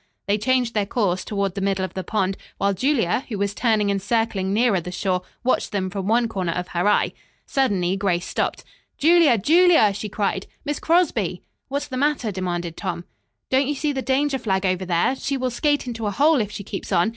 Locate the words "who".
3.29-3.37